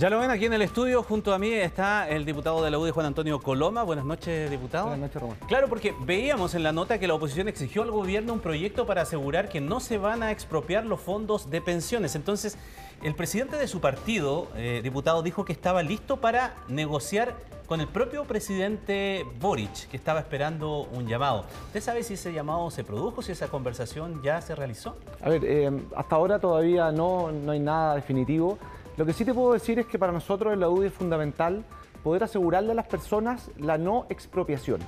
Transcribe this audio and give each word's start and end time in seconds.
Ya 0.00 0.08
lo 0.08 0.18
ven 0.18 0.30
aquí 0.30 0.46
en 0.46 0.54
el 0.54 0.62
estudio, 0.62 1.02
junto 1.02 1.34
a 1.34 1.38
mí 1.38 1.52
está 1.52 2.08
el 2.08 2.24
diputado 2.24 2.64
de 2.64 2.70
la 2.70 2.78
UDI, 2.78 2.90
Juan 2.90 3.04
Antonio 3.04 3.38
Coloma. 3.38 3.82
Buenas 3.82 4.06
noches, 4.06 4.50
diputado. 4.50 4.86
Buenas 4.86 5.10
noches, 5.10 5.20
Román. 5.20 5.36
Claro, 5.46 5.68
porque 5.68 5.94
veíamos 6.06 6.54
en 6.54 6.62
la 6.62 6.72
nota 6.72 6.98
que 6.98 7.06
la 7.06 7.12
oposición 7.12 7.48
exigió 7.48 7.82
al 7.82 7.90
gobierno 7.90 8.32
un 8.32 8.40
proyecto 8.40 8.86
para 8.86 9.02
asegurar 9.02 9.50
que 9.50 9.60
no 9.60 9.78
se 9.78 9.98
van 9.98 10.22
a 10.22 10.30
expropiar 10.30 10.86
los 10.86 11.00
fondos 11.00 11.50
de 11.50 11.60
pensiones. 11.60 12.14
Entonces, 12.14 12.56
el 13.02 13.14
presidente 13.14 13.56
de 13.56 13.68
su 13.68 13.82
partido, 13.82 14.48
eh, 14.56 14.80
diputado, 14.82 15.22
dijo 15.22 15.44
que 15.44 15.52
estaba 15.52 15.82
listo 15.82 16.16
para 16.16 16.54
negociar 16.68 17.34
con 17.66 17.82
el 17.82 17.86
propio 17.86 18.24
presidente 18.24 19.26
Boric, 19.38 19.86
que 19.90 19.98
estaba 19.98 20.20
esperando 20.20 20.88
un 20.94 21.08
llamado. 21.08 21.44
¿Usted 21.66 21.82
sabe 21.82 22.02
si 22.04 22.14
ese 22.14 22.32
llamado 22.32 22.70
se 22.70 22.84
produjo, 22.84 23.20
si 23.20 23.32
esa 23.32 23.48
conversación 23.48 24.22
ya 24.22 24.40
se 24.40 24.54
realizó? 24.54 24.96
A 25.20 25.28
ver, 25.28 25.44
eh, 25.44 25.70
hasta 25.94 26.16
ahora 26.16 26.38
todavía 26.38 26.90
no, 26.90 27.30
no 27.30 27.52
hay 27.52 27.60
nada 27.60 27.96
definitivo. 27.96 28.58
Lo 28.96 29.06
que 29.06 29.12
sí 29.12 29.24
te 29.24 29.32
puedo 29.32 29.52
decir 29.52 29.78
es 29.78 29.86
que 29.86 29.98
para 29.98 30.12
nosotros 30.12 30.52
en 30.52 30.60
la 30.60 30.68
UDI 30.68 30.88
es 30.88 30.92
fundamental 30.92 31.64
poder 32.02 32.24
asegurarle 32.24 32.72
a 32.72 32.74
las 32.74 32.86
personas 32.86 33.50
la 33.58 33.78
no 33.78 34.06
expropiación. 34.08 34.80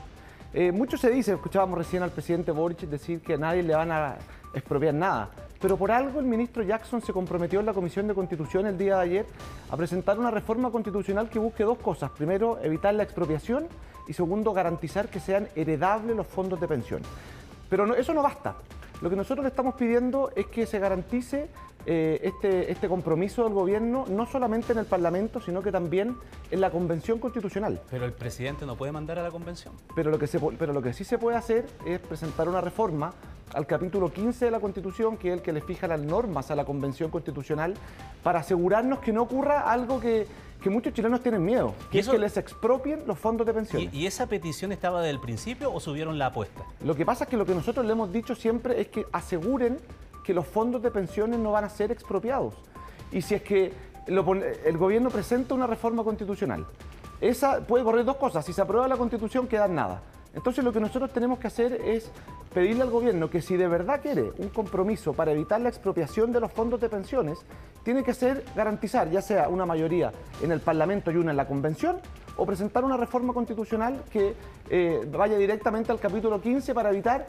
Eh, 0.55 0.71
mucho 0.71 0.99
se 0.99 1.11
dice, 1.11 1.33
escuchábamos 1.33 1.79
recién 1.79 2.03
al 2.03 2.11
presidente 2.11 2.53
Boric 2.53 2.81
decir 2.81 3.21
que 3.23 3.39
nadie 3.39 3.63
le 3.63 3.75
van 3.75 3.91
a 3.91 4.17
expropiar 4.53 4.93
nada, 4.93 5.31
pero 5.61 5.79
por 5.79 5.91
algo 5.91 6.21
el 6.21 6.27
ministro 6.27 6.63
Jackson 6.63 7.01
se 7.01 7.13
comprometió 7.13 7.61
en 7.61 7.67
la 7.67 7.73
Comisión 7.73 8.07
de 8.07 8.15
Constitución 8.15 8.67
el 8.67 8.77
día 8.77 8.97
de 8.97 9.03
ayer 9.03 9.27
a 9.71 9.77
presentar 9.77 10.19
una 10.19 10.31
reforma 10.31 10.71
constitucional 10.71 11.31
que 11.31 11.39
busque 11.39 11.65
dos 11.65 11.79
cosas. 11.79 12.11
Primero, 12.11 12.59
evitar 12.63 12.93
la 12.95 13.05
expropiación 13.05 13.67
y 14.09 14.13
segundo, 14.13 14.53
garantizar 14.53 15.09
que 15.09 15.21
sean 15.21 15.49
heredables 15.55 16.17
los 16.17 16.27
fondos 16.27 16.61
de 16.61 16.69
pensión. 16.69 17.03
Pero 17.71 17.95
eso 17.95 18.13
no 18.13 18.23
basta. 18.23 18.57
Lo 19.03 19.11
que 19.11 19.17
nosotros 19.17 19.43
le 19.43 19.49
estamos 19.49 19.75
pidiendo 19.75 20.31
es 20.37 20.47
que 20.47 20.65
se 20.65 20.79
garantice 20.79 21.49
eh, 21.87 22.21
este, 22.23 22.71
este 22.71 22.89
compromiso 22.89 23.43
del 23.43 23.53
gobierno 23.53 24.05
no 24.09 24.27
solamente 24.27 24.73
en 24.73 24.79
el 24.79 24.87
Parlamento, 24.87 25.41
sino 25.41 25.61
que 25.61 25.73
también 25.73 26.17
en 26.53 26.61
la 26.61 26.71
Convención 26.71 27.19
Constitucional. 27.19 27.81
Pero 27.91 28.05
el 28.05 28.13
presidente 28.13 28.65
no 28.65 28.77
puede 28.77 28.93
mandar 28.93 29.19
a 29.19 29.25
la 29.25 29.33
Convención. 29.33 29.75
Pero 29.97 30.13
lo 30.13 30.21
que, 30.21 30.29
se, 30.29 30.39
pero 30.57 30.73
lo 30.73 30.81
que 30.81 30.93
sí 30.93 31.03
se 31.03 31.19
puede 31.19 31.37
hacer 31.37 31.67
es 31.85 31.99
presentar 31.99 32.49
una 32.49 32.61
reforma 32.61 33.13
al 33.55 33.67
capítulo 33.67 34.13
15 34.13 34.45
de 34.45 34.51
la 34.53 34.61
Constitución, 34.61 35.17
que 35.17 35.31
es 35.31 35.35
el 35.35 35.43
que 35.43 35.53
le 35.53 35.63
fija 35.63 35.89
las 35.89 36.01
normas 36.01 36.53
a 36.53 36.55
la 36.55 36.65
Convención 36.65 37.11
Constitucional, 37.11 37.75
para 38.23 38.39
asegurarnos 38.39 39.01
que 39.01 39.13
no 39.13 39.23
ocurra 39.23 39.69
algo 39.73 39.99
que, 39.99 40.29
que 40.63 40.71
muchos 40.71 40.95
chilenos 40.95 41.21
tienen 41.21 41.45
miedo, 41.45 41.75
que 41.91 41.99
es 41.99 42.09
que 42.09 42.19
les 42.19 42.37
expropien 42.37 43.03
los 43.07 43.19
fondos 43.19 43.47
de 43.47 43.53
pensiones. 43.53 43.93
¿Y, 43.93 44.07
esa 44.07 44.27
petición 44.27 44.73
estaba 44.73 45.01
desde 45.01 45.11
el 45.11 45.21
principio 45.21 45.73
o 45.73 45.81
subieron 45.81 46.19
la 46.19 46.27
apuesta? 46.27 46.65
Lo 46.85 46.95
que 46.95 47.05
pasa 47.05 47.25
es 47.25 47.31
que 47.31 47.37
lo 47.37 47.45
que 47.45 47.55
nosotros 47.55 47.85
le 47.85 47.93
hemos 47.93 48.13
dicho 48.13 48.35
siempre 48.35 48.81
es 48.81 48.89
que 48.89 49.05
aseguren 49.13 49.79
que 50.25 50.33
los 50.33 50.47
fondos 50.47 50.83
de 50.83 50.91
pensiones 50.91 51.39
no 51.39 51.53
van 51.53 51.65
a 51.65 51.69
ser 51.69 51.91
expropiados. 51.91 52.55
Y 53.11 53.23
si 53.23 53.35
es 53.35 53.43
que 53.43 53.73
el 54.07 54.79
gobierno 54.79 55.11
presenta 55.11 55.55
una 55.55 55.67
reforma 55.67 56.05
constitucional, 56.05 56.67
esa 57.21 57.61
puede 57.61 57.85
correr 57.85 58.05
dos 58.05 58.17
cosas. 58.17 58.45
Si 58.45 58.53
se 58.53 58.63
aprueba 58.63 58.89
la 58.89 58.97
constitución, 58.97 59.47
queda 59.47 59.69
nada. 59.69 60.03
Entonces 60.35 60.65
lo 60.65 60.73
que 60.73 60.81
nosotros 60.81 61.13
tenemos 61.13 61.39
que 61.39 61.47
hacer 61.47 61.73
es 61.73 62.11
pedirle 62.53 62.83
al 62.83 62.91
gobierno 62.91 63.31
que 63.31 63.43
si 63.43 63.57
de 63.57 63.69
verdad 63.69 64.01
quiere 64.03 64.33
un 64.39 64.49
compromiso 64.49 65.13
para 65.13 65.33
evitar 65.33 65.61
la 65.61 65.69
expropiación 65.69 66.33
de 66.33 66.41
los 66.41 66.53
fondos 66.53 66.81
de 66.81 66.89
pensiones, 66.89 67.39
tiene 67.83 68.05
que 68.05 68.15
ser 68.15 68.45
garantizar 68.55 69.11
ya 69.11 69.23
sea 69.23 69.49
una 69.49 69.67
mayoría 69.67 70.13
en 70.43 70.53
el 70.53 70.61
Parlamento 70.61 71.11
y 71.11 71.17
una 71.17 71.31
en 71.31 71.37
la 71.37 71.47
Convención, 71.47 71.97
o 72.37 72.47
presentar 72.47 72.85
una 72.85 72.97
reforma 72.97 73.33
constitucional 73.33 74.03
que 74.13 74.35
eh, 74.71 75.07
vaya 75.11 75.37
directamente 75.37 75.93
al 75.93 75.99
capítulo 75.99 76.41
15 76.41 76.75
para 76.75 76.91
evitar 76.91 77.27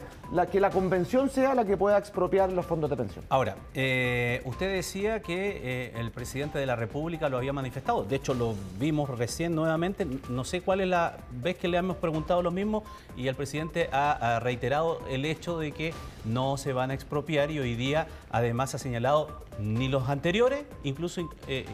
que 0.50 0.60
la 0.60 0.70
convención 0.70 1.28
sea 1.28 1.54
la 1.54 1.64
que 1.64 1.76
pueda 1.76 1.98
expropiar 1.98 2.50
los 2.52 2.64
fondos 2.64 2.88
de 2.88 2.96
pensión. 2.96 3.24
Ahora, 3.28 3.56
eh, 3.74 4.40
usted 4.44 4.72
decía 4.72 5.20
que 5.20 5.60
eh, 5.62 5.92
el 5.96 6.10
presidente 6.10 6.58
de 6.58 6.66
la 6.66 6.76
República 6.76 7.28
lo 7.28 7.36
había 7.36 7.52
manifestado. 7.52 8.04
De 8.04 8.16
hecho, 8.16 8.34
lo 8.34 8.54
vimos 8.78 9.10
recién 9.10 9.54
nuevamente. 9.54 10.06
No 10.28 10.44
sé 10.44 10.62
cuál 10.62 10.80
es 10.80 10.88
la 10.88 11.18
vez 11.30 11.56
que 11.56 11.68
le 11.68 11.76
hemos 11.76 11.96
preguntado 11.98 12.42
lo 12.42 12.50
mismo 12.50 12.82
y 13.16 13.28
el 13.28 13.34
presidente 13.34 13.88
ha, 13.92 14.40
reiterado 14.40 15.00
el 15.08 15.24
hecho 15.24 15.58
de 15.58 15.72
que 15.72 15.92
no 16.24 16.56
se 16.56 16.72
van 16.72 16.90
a 16.90 16.94
expropiar 16.94 17.50
y 17.50 17.58
hoy 17.58 17.74
día 17.74 18.06
además 18.30 18.74
ha 18.74 18.78
señalado 18.78 19.44
ni 19.58 19.88
los 19.88 20.08
anteriores, 20.08 20.64
incluso 20.82 21.20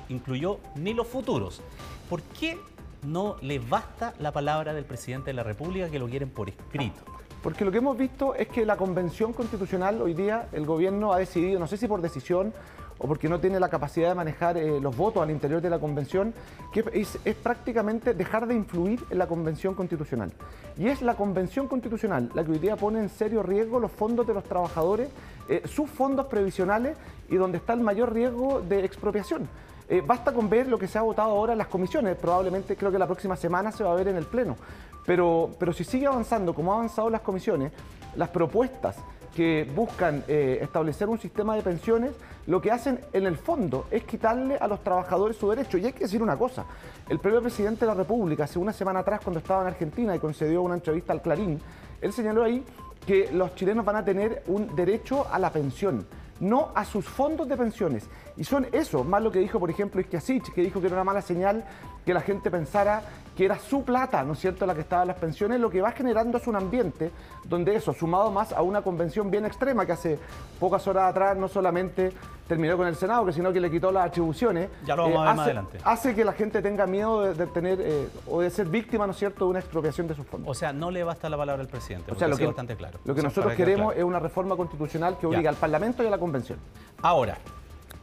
incluyó 0.09 0.59
ni 0.75 0.95
los 0.95 1.07
futuros. 1.07 1.63
¿Por 2.09 2.23
qué 2.23 2.59
no 3.07 3.37
le 3.41 3.59
basta 3.59 4.15
la 4.19 4.33
palabra 4.33 4.75
del 4.75 4.85
presidente 4.85 5.27
de 5.27 5.35
la 5.35 5.43
República 5.43 5.91
que 5.91 5.99
lo 5.99 6.09
quieren 6.09 6.31
por 6.31 6.49
escrito. 6.49 7.03
Porque 7.43 7.65
lo 7.65 7.73
que 7.73 7.79
hemos 7.79 7.97
visto 7.97 8.35
es 8.35 8.49
que 8.49 8.67
la 8.67 8.77
convención 8.77 9.33
constitucional 9.33 10.03
hoy 10.03 10.13
día 10.13 10.49
el 10.53 10.67
gobierno 10.67 11.13
ha 11.13 11.19
decidido, 11.19 11.59
no 11.59 11.67
sé 11.67 11.79
si 11.79 11.89
por 11.89 12.03
decisión 12.03 12.53
o 12.99 13.09
porque 13.09 13.31
no 13.31 13.41
tiene 13.41 13.59
la 13.59 13.71
capacidad 13.71 14.11
de 14.11 14.15
manejar 14.15 14.59
eh, 14.59 14.79
los 14.79 14.95
votos 14.95 15.23
al 15.23 15.31
interior 15.31 15.63
de 15.63 15.71
la 15.71 15.79
convención, 15.79 16.35
que 16.71 16.85
es, 16.93 17.19
prácticamente 17.37 18.13
dejar 18.13 18.47
de 18.47 18.55
influir 18.55 19.03
en 19.09 19.17
la 19.17 19.27
convención 19.27 19.75
constitucional. 19.75 20.31
Y 20.77 20.89
es 20.89 21.01
la 21.01 21.15
convención 21.15 21.67
constitucional 21.67 22.31
la 22.35 22.45
que 22.45 22.53
hoy 22.53 22.59
día 22.59 22.77
pone 22.77 23.01
en 23.01 23.09
serio 23.09 23.43
riesgo 23.43 23.81
los 23.81 23.91
fondos 23.91 24.27
de 24.27 24.35
los 24.35 24.45
trabajadores, 24.45 25.09
eh, 25.49 25.63
sus 25.65 25.89
fondos 25.89 26.27
previsionales 26.27 26.99
y 27.31 27.37
donde 27.37 27.57
está 27.57 27.73
el 27.73 27.81
mayor 27.81 28.13
riesgo 28.13 28.61
de 28.61 28.85
expropiación. 28.85 29.49
Eh, 29.91 30.05
basta 30.07 30.33
con 30.33 30.49
ver 30.49 30.69
lo 30.69 30.79
que 30.79 30.87
se 30.87 30.99
ha 30.99 31.03
votado 31.03 31.31
ahora 31.31 31.51
en 31.51 31.59
las 31.59 31.67
comisiones, 31.67 32.17
probablemente 32.17 32.77
creo 32.77 32.93
que 32.93 32.99
la 32.99 33.09
próxima 33.09 33.35
semana 33.35 33.73
se 33.73 33.83
va 33.83 33.91
a 33.91 33.97
ver 33.97 34.07
en 34.07 34.15
el 34.15 34.25
Pleno. 34.25 34.57
Pero, 35.05 35.51
pero 35.59 35.73
si 35.73 35.83
sigue 35.83 36.07
avanzando 36.07 36.55
como 36.55 36.71
han 36.73 36.79
avanzado 36.79 37.11
las 37.11 37.23
comisiones, 37.23 37.73
las 38.15 38.29
propuestas 38.29 38.95
que 39.35 39.69
buscan 39.75 40.23
eh, 40.29 40.61
establecer 40.63 41.09
un 41.09 41.19
sistema 41.19 41.57
de 41.57 41.63
pensiones, 41.63 42.13
lo 42.47 42.61
que 42.61 42.71
hacen 42.71 43.01
en 43.13 43.27
el 43.27 43.37
fondo 43.37 43.87
es 43.91 44.05
quitarle 44.05 44.57
a 44.59 44.69
los 44.69 44.81
trabajadores 44.85 45.37
su 45.37 45.51
derecho. 45.51 45.77
Y 45.77 45.87
hay 45.87 45.93
que 45.93 46.05
decir 46.05 46.23
una 46.23 46.37
cosa, 46.37 46.67
el 47.09 47.19
propio 47.19 47.43
presidente 47.43 47.81
de 47.81 47.87
la 47.89 47.95
República, 47.95 48.45
hace 48.45 48.61
una 48.61 48.73
semana 48.73 49.01
atrás 49.01 49.21
cuando 49.25 49.41
estaba 49.41 49.63
en 49.63 49.69
Argentina 49.69 50.15
y 50.15 50.21
concedió 50.21 50.63
una 50.63 50.75
entrevista 50.75 51.13
al 51.13 51.21
Clarín, 51.21 51.61
él 52.01 52.13
señaló 52.13 52.45
ahí 52.45 52.65
que 53.05 53.29
los 53.33 53.57
chilenos 53.57 53.85
van 53.85 53.97
a 53.97 54.05
tener 54.05 54.45
un 54.47 54.73
derecho 54.77 55.27
a 55.33 55.41
la 55.41 55.51
pensión 55.51 56.07
no 56.41 56.73
a 56.75 56.85
sus 56.85 57.05
fondos 57.05 57.49
de 57.49 57.57
pensiones. 57.57 58.09
Y 58.37 58.45
son 58.45 58.67
eso, 58.73 59.05
más 59.05 59.23
lo 59.23 59.31
que 59.31 59.39
dijo, 59.39 59.61
por 59.61 59.71
ejemplo, 59.71 60.01
Isquiasich, 60.01 60.53
que 60.53 60.63
dijo 60.63 60.81
que 60.81 60.87
era 60.87 60.97
una 60.97 61.05
mala 61.05 61.23
señal 61.23 61.65
que 62.05 62.15
la 62.15 62.23
gente 62.23 62.51
pensara 62.51 63.03
que 63.41 63.47
era 63.47 63.59
su 63.59 63.83
plata, 63.85 64.23
¿no 64.23 64.35
es 64.35 64.39
cierto?, 64.39 64.67
la 64.67 64.75
que 64.75 64.83
estaba 64.83 65.01
en 65.01 65.09
las 65.09 65.17
pensiones, 65.17 65.59
lo 65.59 65.71
que 65.71 65.81
va 65.81 65.93
generando 65.93 66.37
es 66.37 66.47
un 66.47 66.57
ambiente 66.57 67.11
donde 67.45 67.75
eso, 67.75 67.95
sumado 67.95 68.31
más 68.31 68.53
a 68.53 68.61
una 68.61 68.83
convención 68.83 69.31
bien 69.31 69.47
extrema 69.47 69.87
que 69.87 69.93
hace 69.93 70.19
pocas 70.59 70.87
horas 70.87 71.09
atrás 71.09 71.39
no 71.39 71.49
solamente 71.49 72.13
terminó 72.47 72.77
con 72.77 72.87
el 72.87 72.97
Senado, 72.97 73.25
que 73.25 73.33
sino 73.33 73.51
que 73.51 73.59
le 73.59 73.71
quitó 73.71 73.91
las 73.93 74.09
atribuciones, 74.09 74.69
ya 74.85 74.95
lo 74.95 75.05
vamos 75.05 75.17
a 75.17 75.21
ver 75.21 75.29
hace, 75.29 75.37
más 75.37 75.47
adelante. 75.47 75.79
hace 75.83 76.15
que 76.15 76.23
la 76.23 76.35
gente 76.35 76.61
tenga 76.61 76.87
miedo 76.87 77.33
de, 77.33 77.47
tener 77.47 77.79
eh, 77.81 78.09
o 78.29 78.43
de 78.43 78.51
ser 78.51 78.67
víctima, 78.67 79.07
¿no 79.07 79.13
es 79.13 79.19
cierto?, 79.19 79.47
de 79.47 79.53
una 79.53 79.61
expropiación 79.61 80.07
de 80.07 80.15
sus 80.15 80.27
fondos. 80.27 80.51
O 80.51 80.53
sea, 80.53 80.75
no 80.75 80.91
le 80.91 81.03
basta 81.03 81.31
la 81.31 81.39
palabra 81.39 81.63
al 81.63 81.69
presidente, 81.69 82.13
o 82.13 82.17
sea, 82.17 82.29
lo 82.29 82.37
que, 82.37 82.45
bastante 82.45 82.77
claro. 82.77 82.99
Lo 83.07 83.15
que 83.15 83.23
nosotros 83.23 83.55
queremos 83.55 83.97
es 83.97 84.05
una 84.05 84.19
reforma 84.19 84.55
constitucional 84.55 85.17
que 85.19 85.27
obliga 85.27 85.49
al 85.49 85.57
Parlamento 85.57 86.03
y 86.03 86.07
a 86.09 86.11
la 86.11 86.19
Convención. 86.19 86.59
Ahora, 87.01 87.39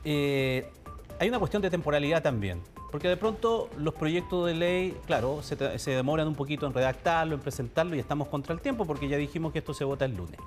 eh, 0.03 0.71
hay 1.19 1.29
una 1.29 1.39
cuestión 1.39 1.61
de 1.61 1.69
temporalidad 1.69 2.21
también. 2.21 2.61
Porque 2.91 3.07
de 3.07 3.17
pronto 3.17 3.69
los 3.77 3.93
proyectos 3.93 4.47
de 4.47 4.53
ley, 4.53 4.97
claro, 5.05 5.41
se, 5.43 5.91
demoran 5.91 6.27
un 6.27 6.35
poquito 6.35 6.65
en 6.65 6.73
redactarlo, 6.73 7.35
en 7.35 7.41
presentarlo 7.41 7.95
y 7.95 7.99
estamos 7.99 8.27
contra 8.27 8.53
el 8.53 8.61
tiempo 8.61 8.85
porque 8.85 9.07
ya 9.07 9.17
dijimos 9.17 9.51
que 9.51 9.59
esto 9.59 9.73
se 9.73 9.83
vota 9.83 10.05
el 10.05 10.15
lunes. 10.15 10.39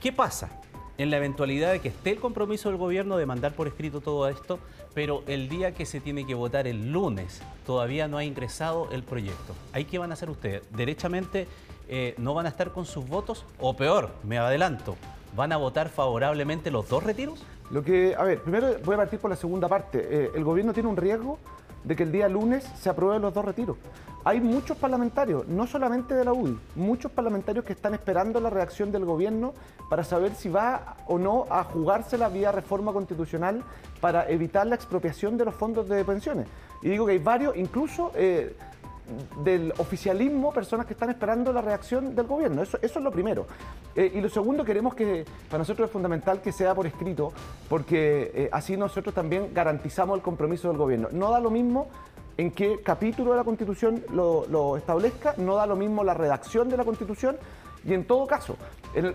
¿Qué 0.00 0.12
pasa? 0.12 0.60
En 0.98 1.10
la 1.10 1.16
eventualidad 1.16 1.72
de 1.72 1.80
que 1.80 1.88
esté 1.88 2.10
el 2.10 2.20
compromiso 2.20 2.68
del 2.68 2.76
gobierno 2.76 3.16
de 3.16 3.24
mandar 3.24 3.54
por 3.54 3.66
escrito 3.66 4.02
todo 4.02 4.28
esto, 4.28 4.58
pero 4.92 5.22
el 5.26 5.48
día 5.48 5.72
que 5.72 5.86
se 5.86 6.00
tiene 6.00 6.26
que 6.26 6.34
votar 6.34 6.66
el 6.66 6.92
lunes 6.92 7.40
todavía 7.64 8.06
no 8.06 8.18
ha 8.18 8.24
ingresado 8.24 8.88
el 8.92 9.02
proyecto. 9.02 9.54
¿Ahí 9.72 9.86
qué 9.86 9.98
van 9.98 10.10
a 10.10 10.14
hacer 10.14 10.28
ustedes? 10.28 10.62
¿Derechamente 10.70 11.46
eh, 11.88 12.14
no 12.18 12.34
van 12.34 12.44
a 12.44 12.50
estar 12.50 12.72
con 12.72 12.84
sus 12.84 13.08
votos? 13.08 13.46
O 13.58 13.74
peor, 13.74 14.10
me 14.24 14.36
adelanto, 14.36 14.96
¿van 15.34 15.52
a 15.52 15.56
votar 15.56 15.88
favorablemente 15.88 16.70
los 16.70 16.88
dos 16.88 17.02
retiros? 17.02 17.42
Lo 17.70 17.84
que, 17.84 18.14
a 18.16 18.24
ver, 18.24 18.42
primero 18.42 18.68
voy 18.84 18.94
a 18.94 18.98
partir 18.98 19.20
por 19.20 19.30
la 19.30 19.36
segunda 19.36 19.68
parte. 19.68 19.98
Eh, 20.10 20.30
el 20.34 20.42
gobierno 20.42 20.72
tiene 20.72 20.88
un 20.88 20.96
riesgo 20.96 21.38
de 21.84 21.96
que 21.96 22.02
el 22.02 22.12
día 22.12 22.28
lunes 22.28 22.64
se 22.78 22.90
aprueben 22.90 23.22
los 23.22 23.32
dos 23.32 23.44
retiros. 23.44 23.76
Hay 24.22 24.40
muchos 24.40 24.76
parlamentarios, 24.76 25.48
no 25.48 25.66
solamente 25.66 26.14
de 26.14 26.26
la 26.26 26.34
UDI, 26.34 26.58
muchos 26.74 27.10
parlamentarios 27.10 27.64
que 27.64 27.72
están 27.72 27.94
esperando 27.94 28.38
la 28.38 28.50
reacción 28.50 28.92
del 28.92 29.06
gobierno 29.06 29.54
para 29.88 30.04
saber 30.04 30.34
si 30.34 30.50
va 30.50 30.96
o 31.06 31.18
no 31.18 31.46
a 31.48 31.64
jugarse 31.64 32.18
la 32.18 32.28
vía 32.28 32.52
reforma 32.52 32.92
constitucional 32.92 33.62
para 34.00 34.28
evitar 34.28 34.66
la 34.66 34.74
expropiación 34.74 35.38
de 35.38 35.46
los 35.46 35.54
fondos 35.54 35.88
de 35.88 36.04
pensiones. 36.04 36.48
Y 36.82 36.90
digo 36.90 37.06
que 37.06 37.12
hay 37.12 37.18
varios, 37.18 37.56
incluso 37.56 38.12
eh, 38.14 38.54
del 39.44 39.72
oficialismo 39.78 40.52
personas 40.52 40.86
que 40.86 40.92
están 40.92 41.10
esperando 41.10 41.52
la 41.52 41.60
reacción 41.60 42.14
del 42.14 42.26
gobierno. 42.26 42.62
Eso, 42.62 42.78
eso 42.82 42.98
es 42.98 43.04
lo 43.04 43.10
primero. 43.10 43.46
Eh, 43.94 44.12
y 44.14 44.20
lo 44.20 44.28
segundo, 44.28 44.64
queremos 44.64 44.94
que 44.94 45.24
para 45.48 45.58
nosotros 45.58 45.86
es 45.88 45.92
fundamental 45.92 46.40
que 46.40 46.52
sea 46.52 46.74
por 46.74 46.86
escrito, 46.86 47.32
porque 47.68 48.30
eh, 48.34 48.48
así 48.52 48.76
nosotros 48.76 49.14
también 49.14 49.52
garantizamos 49.52 50.16
el 50.16 50.22
compromiso 50.22 50.68
del 50.68 50.76
gobierno. 50.76 51.08
No 51.12 51.30
da 51.30 51.40
lo 51.40 51.50
mismo 51.50 51.88
en 52.36 52.50
qué 52.52 52.80
capítulo 52.82 53.32
de 53.32 53.36
la 53.36 53.44
Constitución 53.44 54.04
lo, 54.12 54.46
lo 54.48 54.76
establezca, 54.76 55.34
no 55.36 55.56
da 55.56 55.66
lo 55.66 55.76
mismo 55.76 56.04
la 56.04 56.14
redacción 56.14 56.68
de 56.68 56.76
la 56.76 56.84
Constitución 56.84 57.36
Y 57.84 57.94
en 57.94 58.04
todo 58.04 58.26
caso, 58.26 58.56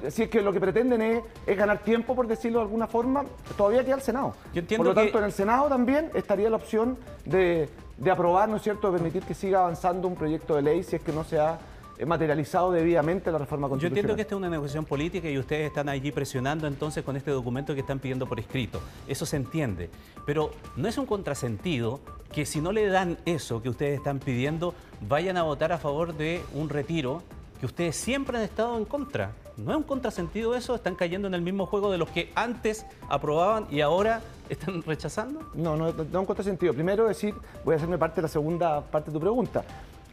si 0.10 0.24
es 0.24 0.30
que 0.30 0.42
lo 0.42 0.52
que 0.52 0.60
pretenden 0.60 1.02
es, 1.02 1.58
ganar 1.58 1.80
tiempo, 1.80 2.16
por 2.16 2.28
decirlo 2.28 2.60
de 2.60 2.66
alguna 2.66 2.88
forma, 2.88 3.24
todavía 3.58 3.84
queda 3.84 3.96
el 3.96 4.02
Senado. 4.02 4.34
por 4.78 4.86
lo 4.86 4.94
tanto, 4.94 5.18
en 5.20 5.26
el 5.26 5.32
Senado 5.32 5.68
también 5.68 6.10
estaría 6.14 6.50
la 6.50 6.56
opción 6.56 6.98
de, 7.26 7.70
de 7.98 8.12
aprobar, 8.12 8.50
¿no 8.50 8.58
es 8.58 8.64
cierto?, 8.64 8.92
de 8.92 8.98
permitir 8.98 9.24
que 9.24 9.34
siga 9.34 9.60
avanzando 9.60 10.08
un 10.08 10.16
proyecto 10.16 10.56
de 10.56 10.62
ley 10.62 10.84
si 10.84 10.96
es 10.96 11.02
que 11.02 11.12
no 11.12 11.24
se 11.24 11.40
ha 11.40 11.60
materializado 12.06 12.72
debidamente 12.72 13.32
la 13.32 13.38
reforma 13.38 13.70
constitucional. 13.70 13.96
Yo 13.96 14.00
entiendo 14.00 14.16
que 14.16 14.22
esta 14.24 14.36
es 14.36 14.38
una 14.38 14.50
negociación 14.50 14.84
política 14.84 15.30
y 15.30 15.38
ustedes 15.38 15.68
están 15.68 15.88
allí 15.88 16.12
presionando 16.12 16.68
entonces 16.68 17.06
con 17.06 17.16
este 17.16 17.32
documento 17.32 17.74
que 17.74 17.80
están 17.80 18.00
pidiendo 18.00 18.28
por 18.28 18.40
escrito. 18.40 18.82
Eso 19.08 19.26
se 19.26 19.38
entiende. 19.38 19.90
Pero 20.26 20.52
no 20.76 20.90
es 20.90 20.98
un 20.98 21.06
contrasentido 21.06 22.02
que 22.34 22.46
si 22.46 22.60
no 22.60 22.74
le 22.74 22.88
dan 22.88 23.18
eso 23.26 23.62
que 23.62 23.70
ustedes 23.70 23.98
están 23.98 24.20
pidiendo, 24.20 24.74
vayan 25.08 25.38
a 25.38 25.44
votar 25.44 25.72
a 25.72 25.78
favor 25.78 26.16
de 26.16 26.42
un 26.54 26.68
retiro 26.68 27.22
que 27.60 27.66
ustedes 27.66 27.96
siempre 27.96 28.38
han 28.38 28.44
estado 28.44 28.78
en 28.78 28.86
contra. 28.86 29.32
¿No 29.58 29.72
es 29.72 29.78
un 29.78 29.84
contrasentido 29.84 30.54
eso? 30.56 30.76
¿Están 30.76 30.96
cayendo 30.96 31.28
en 31.28 31.34
el 31.34 31.42
mismo 31.42 31.66
juego 31.66 31.92
de 31.92 31.98
los 31.98 32.10
que 32.10 32.32
antes 32.36 32.86
aprobaban 33.08 33.68
y 33.72 33.82
ahora 33.82 34.22
están 34.50 34.84
rechazando? 34.84 35.42
No, 35.54 35.78
no, 35.78 35.90
es 35.90 35.96
un 35.96 36.26
contrasentido. 36.26 36.74
Primero 36.74 37.08
decir, 37.08 37.34
voy 37.64 37.74
a 37.74 37.78
hacerme 37.78 37.98
parte 37.98 38.18
de 38.18 38.24
la 38.24 38.28
segunda 38.28 38.82
parte 38.82 39.12
de 39.12 39.14
tu 39.14 39.20
pregunta. 39.22 39.64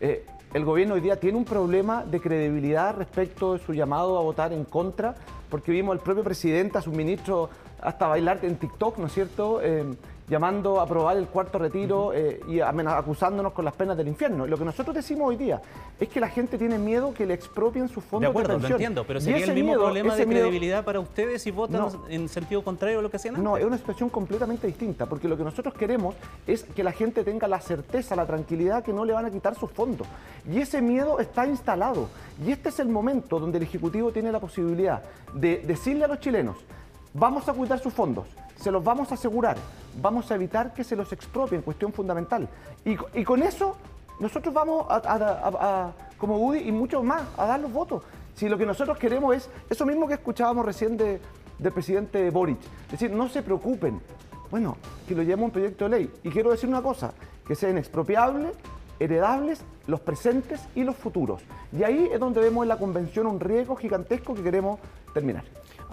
Eh, 0.01 0.25
el 0.55 0.65
gobierno 0.65 0.95
hoy 0.95 1.01
día 1.01 1.19
tiene 1.19 1.39
un 1.39 1.45
problema 1.45 2.05
de 2.05 2.21
credibilidad 2.21 2.95
respecto 2.95 3.55
de 3.55 3.59
su 3.59 3.73
llamado 3.73 4.19
a 4.19 4.23
votar 4.23 4.53
en 4.53 4.65
contra, 4.65 5.15
porque 5.49 5.73
vimos 5.73 5.95
al 5.95 6.01
propio 6.01 6.23
presidente, 6.23 6.79
a 6.79 6.83
su 6.83 6.93
ministro, 6.93 7.49
hasta 7.81 8.07
bailar 8.07 8.39
en 8.43 8.57
TikTok, 8.57 8.99
¿no 8.99 9.07
es 9.07 9.13
cierto? 9.13 9.61
Eh, 9.63 9.85
llamando 10.33 10.81
a 10.81 10.85
aprobar 10.85 11.19
el 11.19 11.27
cuarto 11.27 11.59
retiro 11.59 12.15
eh, 12.15 12.41
y 12.49 12.61
acusándonos 12.61 13.53
con 13.53 13.67
las 13.67 13.75
penas 13.75 13.99
del 13.99 14.09
infierno. 14.09 14.47
Lo 14.47 14.57
que 14.57 14.65
nosotros 14.65 14.97
decimos 14.97 15.29
hoy 15.29 15.37
día 15.37 15.61
es 16.01 16.09
que 16.09 16.21
la 16.21 16.29
gente 16.31 16.57
tiene 16.57 16.79
miedo 16.79 17.13
que 17.13 17.27
le 17.27 17.35
expropien 17.35 17.87
sus 17.87 18.03
fondos 18.03 18.23
de 18.23 18.31
acuerdo, 18.31 18.59
de 18.59 18.67
lo 18.67 18.75
entiendo, 18.77 19.05
pero 19.07 19.21
sería 19.21 19.45
el 19.45 19.53
mismo 19.53 19.75
problema 19.75 20.17
de 20.17 20.27
credibilidad 20.27 20.85
para 20.85 21.01
ustedes 21.01 21.43
si 21.43 21.51
votan 21.51 21.87
en 22.09 22.31
sentido 22.31 22.65
contrario 22.65 23.01
a 23.01 23.03
lo 23.03 23.11
que 23.11 23.19
hacían 23.19 23.35
antes. 23.35 23.45
No, 23.45 23.59
es 23.59 23.65
una 23.67 23.77
situación 23.77 24.09
completamente 24.09 24.67
distinta, 24.67 25.05
porque 25.05 25.29
lo 25.29 25.37
que 25.37 25.45
nosotros 25.45 25.75
queremos 25.75 26.15
es 26.47 26.65
que 26.65 26.83
la 26.83 26.93
gente 26.93 27.25
tenga 27.25 27.47
la 27.47 27.61
certeza, 27.61 28.17
la 28.17 28.25
tranquilidad 28.25 28.83
que 28.83 28.95
no 28.95 29.05
le 29.05 29.13
van 29.13 29.27
a 29.27 29.31
quitar 29.31 29.55
sus 29.55 29.71
fondos. 29.71 30.07
Y 30.51 30.61
ese 30.61 30.81
miedo 30.81 31.21
está 31.21 31.47
instalado. 31.47 32.09
Y 32.43 32.53
este 32.53 32.71
es 32.71 32.81
el 32.81 32.89
momento 32.89 33.39
donde 33.39 33.59
el 33.59 33.65
Ejecutivo 33.65 34.13
tiene 34.13 34.33
la 34.33 34.41
posibilidad 34.41 35.03
de 35.35 35.59
decirle 35.59 36.07
a 36.07 36.09
los 36.09 36.21
chilenos, 36.21 36.57
vamos 37.15 37.49
a 37.49 37.53
cuidar 37.53 37.79
sus 37.79 37.93
fondos, 37.93 38.27
se 38.57 38.71
los 38.71 38.83
vamos 38.83 39.11
a 39.11 39.15
asegurar, 39.15 39.57
vamos 40.01 40.31
a 40.31 40.35
evitar 40.35 40.73
que 40.73 40.85
se 40.85 40.97
los 40.97 41.13
expropien, 41.13 41.63
cuestión 41.63 41.93
fundamental. 41.93 42.49
Y, 42.85 43.25
con 43.25 43.43
eso 43.43 43.77
nosotros 44.21 44.55
vamos 44.55 44.87
a, 44.89 45.93
como 46.19 46.39
UDI 46.39 46.69
y 46.69 46.73
muchos 46.73 47.03
más, 47.03 47.23
a 47.37 47.47
dar 47.47 47.61
los 47.61 47.73
votos. 47.73 48.03
Si 48.35 48.49
lo 48.49 48.57
que 48.57 48.65
nosotros 48.65 48.99
queremos 48.99 49.37
es 49.37 49.51
eso 49.69 49.85
mismo 49.85 50.07
que 50.07 50.15
escuchábamos 50.15 50.65
recién 50.65 50.97
de, 50.97 51.21
del 51.59 51.73
presidente 51.73 52.31
Boric, 52.31 52.59
es 52.87 52.93
decir, 52.93 53.11
no 53.11 53.29
se 53.29 53.43
preocupen, 53.43 54.01
bueno, 54.51 54.77
que 55.07 55.15
lo 55.15 55.23
llevemos 55.23 55.47
un 55.47 55.51
proyecto 55.51 55.89
de 55.89 55.99
ley. 55.99 56.11
Y 56.23 56.31
quiero 56.31 56.51
decir 56.51 56.69
una 56.69 56.83
cosa, 56.83 57.13
que 57.47 57.55
sean 57.55 57.79
expropiables, 57.79 58.53
heredables, 59.03 59.65
los 59.87 60.01
presentes 60.01 60.61
y 60.75 60.85
los 60.85 60.97
futuros. 60.97 61.43
Y 61.77 61.83
ahí 61.83 62.09
es 62.13 62.21
donde 62.21 62.41
vemos 62.41 62.65
en 62.65 62.69
la 62.69 62.79
convención 62.79 63.27
un 63.27 63.41
riesgo 63.41 63.77
gigantesco 63.77 64.35
que 64.35 64.43
queremos 64.43 64.79
terminar. 65.13 65.45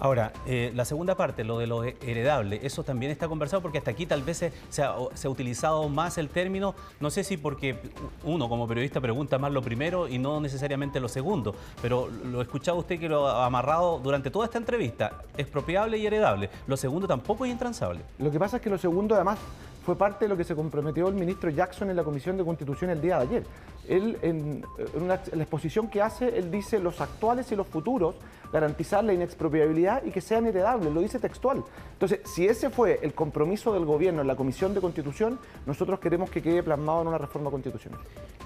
Ahora, 0.02 0.32
eh, 0.46 0.72
la 0.74 0.86
segunda 0.86 1.14
parte, 1.14 1.44
lo 1.44 1.58
de 1.58 1.66
lo 1.66 1.84
heredable, 1.84 2.60
eso 2.62 2.82
también 2.82 3.12
está 3.12 3.28
conversado 3.28 3.60
porque 3.60 3.76
hasta 3.76 3.90
aquí 3.90 4.06
tal 4.06 4.22
vez 4.22 4.50
se, 4.70 4.82
ha, 4.82 5.28
utilizado 5.28 5.90
más 5.90 6.16
el 6.16 6.30
término, 6.30 6.74
no 7.00 7.10
sé 7.10 7.22
si 7.22 7.36
porque 7.36 7.76
uno 8.24 8.48
como 8.48 8.66
periodista 8.66 8.98
pregunta 9.02 9.36
más 9.36 9.52
lo 9.52 9.60
primero 9.60 10.08
y 10.08 10.16
no 10.16 10.40
necesariamente 10.40 11.00
lo 11.00 11.08
segundo, 11.10 11.54
pero 11.82 12.08
lo 12.08 12.40
escuchaba 12.40 12.78
usted 12.78 12.98
que 12.98 13.10
lo 13.10 13.28
ha 13.28 13.44
amarrado 13.44 13.98
durante 13.98 14.30
toda 14.30 14.46
esta 14.46 14.56
entrevista, 14.56 15.20
expropiable 15.36 15.98
y 15.98 16.06
heredable. 16.06 16.48
Lo 16.66 16.78
segundo 16.78 17.06
tampoco 17.06 17.44
es 17.44 17.52
intransable. 17.52 18.00
Lo 18.18 18.30
que 18.30 18.38
pasa 18.38 18.56
es 18.56 18.62
que 18.62 18.70
lo 18.70 18.78
segundo 18.78 19.14
además 19.14 19.38
fue 19.82 19.96
parte 19.96 20.24
de 20.24 20.28
lo 20.28 20.36
que 20.36 20.44
se 20.44 20.54
comprometió 20.54 21.08
el 21.08 21.14
ministro 21.14 21.50
Jackson 21.50 21.90
en 21.90 21.96
la 21.96 22.04
Comisión 22.04 22.36
de 22.36 22.44
Constitución 22.44 22.90
el 22.90 23.00
día 23.00 23.16
de 23.18 23.22
ayer. 23.22 23.44
Él, 23.88 24.18
en, 24.22 24.64
la 25.06 25.14
exposición 25.14 25.88
que 25.88 26.02
hace, 26.02 26.38
él 26.38 26.50
dice 26.50 26.78
los 26.78 27.00
actuales 27.00 27.50
y 27.50 27.56
los 27.56 27.66
futuros, 27.66 28.14
garantizar 28.52 29.02
la 29.02 29.12
inexpropiabilidad 29.12 30.04
y 30.04 30.10
que 30.10 30.20
sean 30.20 30.46
heredables, 30.46 30.92
lo 30.92 31.00
dice 31.00 31.18
textual. 31.18 31.64
Entonces, 31.92 32.20
si 32.24 32.46
ese 32.46 32.70
fue 32.70 33.00
el 33.02 33.14
compromiso 33.14 33.72
del 33.72 33.84
gobierno 33.84 34.20
en 34.20 34.26
la 34.26 34.36
Comisión 34.36 34.74
de 34.74 34.80
Constitución, 34.80 35.38
nosotros 35.66 35.98
queremos 35.98 36.30
que 36.30 36.42
quede 36.42 36.62
plasmado 36.62 37.02
en 37.02 37.08
una 37.08 37.18
reforma 37.18 37.50
constitucional. 37.50 38.00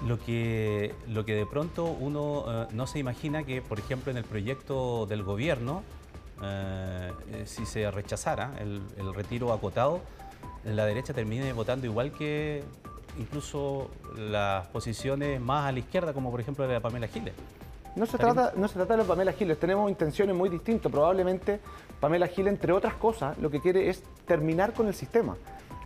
Lo 0.07 0.19
que, 0.19 0.93
lo 1.07 1.25
que 1.25 1.35
de 1.35 1.45
pronto 1.45 1.85
uno 1.85 2.45
eh, 2.47 2.67
no 2.71 2.87
se 2.87 2.99
imagina 2.99 3.43
que, 3.43 3.61
por 3.61 3.79
ejemplo, 3.79 4.11
en 4.11 4.17
el 4.17 4.23
proyecto 4.23 5.05
del 5.05 5.23
gobierno, 5.23 5.83
eh, 6.43 7.11
si 7.45 7.65
se 7.65 7.89
rechazara 7.91 8.53
el, 8.59 8.81
el 8.97 9.13
retiro 9.13 9.53
acotado, 9.53 10.01
la 10.65 10.85
derecha 10.85 11.13
termine 11.13 11.53
votando 11.53 11.85
igual 11.85 12.11
que 12.11 12.63
incluso 13.19 13.89
las 14.17 14.67
posiciones 14.67 15.39
más 15.39 15.67
a 15.67 15.71
la 15.71 15.79
izquierda, 15.79 16.13
como 16.13 16.31
por 16.31 16.41
ejemplo 16.41 16.65
la 16.67 16.73
de 16.73 16.81
Pamela 16.81 17.07
Giles. 17.07 17.33
No 17.95 18.05
se, 18.05 18.17
trata, 18.17 18.51
no 18.57 18.67
se 18.67 18.73
trata 18.73 18.97
de 18.97 19.03
Pamela 19.05 19.31
Giles, 19.31 19.57
tenemos 19.57 19.89
intenciones 19.89 20.35
muy 20.35 20.49
distintas. 20.49 20.91
Probablemente 20.91 21.61
Pamela 21.99 22.27
Giles, 22.27 22.51
entre 22.51 22.73
otras 22.73 22.95
cosas, 22.95 23.37
lo 23.37 23.49
que 23.49 23.61
quiere 23.61 23.89
es 23.89 24.03
terminar 24.25 24.73
con 24.73 24.87
el 24.87 24.93
sistema. 24.93 25.37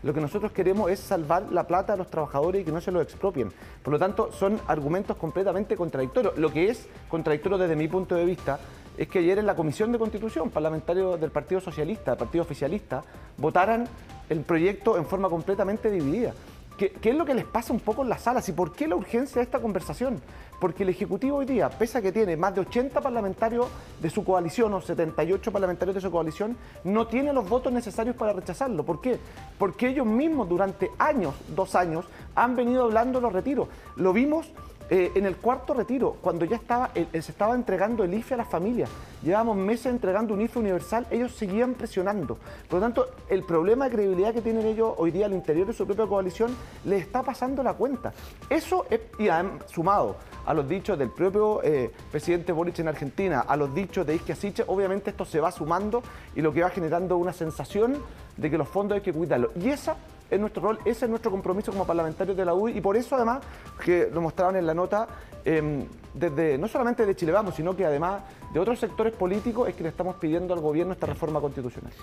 Lo 0.02 0.14
que 0.14 0.22
nosotros 0.22 0.54
queremos 0.54 0.90
es 0.90 1.00
salvar 1.00 1.52
la 1.52 1.68
plata 1.68 1.94
a 1.94 1.98
los 1.98 2.10
trabajadores 2.10 2.62
y 2.62 2.66
que 2.66 2.72
no 2.72 2.80
se 2.80 2.92
lo 2.92 3.02
expropien. 3.02 3.52
Por 3.84 3.92
lo 3.92 4.00
tanto, 4.00 4.32
son 4.32 4.60
argumentos 4.68 5.18
completamente 5.18 5.76
contradictorios. 5.76 6.38
Lo 6.38 6.52
que 6.52 6.70
es 6.70 6.88
contradictorio 7.10 7.58
desde 7.58 7.76
mi 7.76 7.88
punto 7.88 8.16
de 8.16 8.24
vista 8.24 8.60
es 8.98 9.08
que 9.08 9.20
ayer 9.20 9.38
en 9.40 9.46
la 9.46 9.56
Comisión 9.56 9.92
de 9.92 10.00
Constitución, 10.00 10.50
parlamentarios 10.50 11.20
del 11.20 11.32
Partido 11.32 11.62
Socialista, 11.62 12.12
del 12.12 12.18
Partido 12.18 12.44
Oficialista, 12.44 13.04
votaran 13.38 13.88
el 14.30 14.42
proyecto 14.42 14.98
en 14.98 15.06
forma 15.06 15.30
completamente 15.30 15.92
dividida. 15.92 16.34
¿Qué, 16.80 16.94
es 17.04 17.16
lo 17.16 17.26
que 17.26 17.34
les 17.34 17.44
pasa 17.44 17.74
un 17.74 17.82
poco 17.82 18.04
en 18.04 18.10
las 18.10 18.22
salas 18.22 18.48
y 18.48 18.54
por 18.54 18.72
qué 18.72 18.88
la 18.88 18.96
urgencia 18.96 19.40
de 19.40 19.44
esta 19.44 19.60
conversación? 19.60 20.22
Porque 20.62 20.84
el 20.84 20.90
Ejecutivo 20.90 21.38
hoy 21.38 21.46
día, 21.46 21.70
pese 21.70 21.98
a 21.98 22.02
que 22.02 22.14
tiene 22.14 22.38
más 22.38 22.56
de 22.56 22.62
80 22.62 23.02
parlamentarios 23.02 23.68
de 24.02 24.10
su 24.10 24.24
coalición 24.24 24.74
o 24.74 24.80
78 24.80 25.52
parlamentarios 25.52 25.96
de 25.96 26.00
su 26.00 26.10
coalición, 26.10 26.56
no 26.86 27.06
tiene 27.08 27.34
los 27.34 27.50
votos 27.50 27.74
necesarios 27.74 28.16
para 28.16 28.32
rechazarlo. 28.32 28.86
¿Por 28.86 29.02
qué? 29.02 29.20
Porque 29.58 29.90
ellos 29.90 30.06
mismos 30.06 30.48
durante 30.48 30.90
años, 31.00 31.36
dos 31.54 31.76
años, 31.76 32.06
han 32.34 32.56
venido 32.56 32.86
hablando 32.86 33.20
de 33.20 33.24
los 33.24 33.34
retiros. 33.34 33.68
Lo 33.98 34.14
vimos 34.14 34.50
eh, 34.90 35.12
en 35.16 35.26
el 35.26 35.38
cuarto 35.38 35.74
retiro, 35.74 36.18
cuando 36.22 36.46
ya 36.46 36.56
estaba, 36.56 36.92
se 36.94 37.18
estaba 37.18 37.56
entregando 37.56 38.04
el 38.04 38.14
IFE 38.14 38.34
a 38.34 38.38
las 38.38 38.50
familias, 38.50 38.90
llevábamos 39.22 39.58
meses 39.58 39.88
entregando 39.88 40.34
un 40.34 40.42
IFE 40.42 40.60
universal, 40.60 41.06
ellos 41.12 41.36
seguían 41.36 41.76
presionando. 41.76 42.38
Por 42.68 42.80
lo 42.80 42.86
tanto, 42.86 43.08
el 43.30 43.44
problema 43.44 43.86
de 43.86 43.92
credibilidad 43.92 44.34
que 44.34 44.42
tienen 44.42 44.66
ellos 44.66 44.94
hoy 44.98 45.12
día 45.12 45.28
al 45.28 45.34
interior 45.34 45.68
de 45.68 45.74
su 45.74 45.86
propia 45.86 46.08
coalición 46.08 46.56
les 46.86 47.02
está 47.04 47.24
pasando 47.24 47.62
la 47.62 47.74
cuenta. 47.74 48.14
Eso, 48.50 48.86
es, 48.90 49.02
y 49.20 49.30
han 49.30 49.60
sumado 49.68 50.16
a 50.46 50.54
los 50.54 50.68
dichos 50.68 50.98
del 50.98 51.10
propio 51.12 51.62
eh, 51.64 51.92
presidente 52.12 52.52
Boric 52.52 52.80
en 52.80 52.88
Argentina, 52.88 53.42
a 53.42 53.56
los 53.56 53.74
dichos 53.74 54.06
de 54.08 54.16
Isquia 54.16 54.36
Siche, 54.36 54.64
obviamente 54.66 55.12
esto 55.12 55.26
se 55.26 55.40
va 55.40 55.52
sumando 55.52 56.02
y 56.36 56.42
lo 56.42 56.52
que 56.52 56.64
va 56.64 56.70
generando 56.70 57.18
una 57.18 57.34
sensación 57.34 57.98
de 58.38 58.50
que 58.50 58.58
los 58.58 58.68
fondos 58.68 58.96
hay 58.96 59.02
que 59.02 59.14
cuidarlos. 59.14 59.52
Y 59.56 59.70
esa 59.70 59.96
es 60.30 60.40
nuestro 60.40 60.62
rol, 60.62 60.80
ese 60.86 61.06
es 61.06 61.10
nuestro 61.10 61.32
compromiso 61.32 61.72
como 61.72 61.86
parlamentarios 61.86 62.36
de 62.36 62.46
la 62.46 62.54
UI 62.54 62.78
y 62.78 62.82
por 62.82 62.96
eso 62.98 63.16
además, 63.16 63.40
que 63.84 64.10
lo 64.14 64.22
mostraron 64.22 64.56
en 64.56 64.66
la 64.66 64.74
nota, 64.74 65.08
em, 65.46 65.86
desde, 66.14 66.58
no 66.58 66.68
solamente 66.68 67.06
de 67.06 67.16
Chile 67.16 67.32
Vamos, 67.32 67.56
sino 67.56 67.76
que 67.76 67.86
además 67.86 68.22
de 68.54 68.60
otros 68.60 68.80
sectores 68.80 69.14
políticos 69.14 69.70
es 69.70 69.76
que 69.76 69.84
le 69.84 69.90
estamos 69.90 70.16
pidiendo 70.16 70.54
al 70.54 70.60
gobierno 70.60 70.94
esta 70.94 71.06
reforma 71.06 71.40
constitucional. 71.40 71.94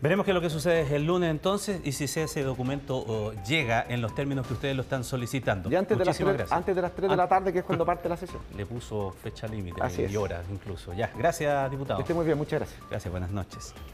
Veremos 0.00 0.24
qué 0.24 0.30
es 0.30 0.34
lo 0.34 0.40
que 0.40 0.50
sucede 0.50 0.94
el 0.94 1.04
lunes 1.04 1.30
entonces 1.30 1.80
y 1.84 1.92
si 1.92 2.04
ese 2.04 2.42
documento 2.42 3.32
llega 3.46 3.84
en 3.88 4.02
los 4.02 4.14
términos 4.14 4.46
que 4.46 4.52
ustedes 4.52 4.76
lo 4.76 4.82
están 4.82 5.04
solicitando. 5.04 5.70
Y 5.70 5.74
antes, 5.74 5.98
de 5.98 6.04
las, 6.04 6.16
3, 6.16 6.52
antes 6.52 6.76
de 6.76 6.82
las 6.82 6.92
3 6.92 7.10
de 7.10 7.16
la 7.16 7.28
tarde, 7.28 7.52
que 7.52 7.60
es 7.60 7.64
cuando 7.64 7.84
parte 7.84 8.08
la 8.08 8.16
sesión. 8.16 8.42
Le 8.56 8.66
puso 8.66 9.14
fecha 9.22 9.46
límite 9.46 9.80
y 10.08 10.16
horas 10.16 10.44
incluso. 10.50 10.92
Ya, 10.92 11.10
gracias, 11.16 11.70
diputado. 11.70 11.98
Que 11.98 12.02
esté 12.02 12.14
muy 12.14 12.24
bien, 12.24 12.38
muchas 12.38 12.60
gracias. 12.60 12.80
Gracias, 12.88 13.10
buenas 13.10 13.30
noches. 13.30 13.74